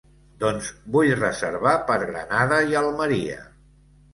[0.43, 3.39] Doncs vull reservar per Granada i Almeria.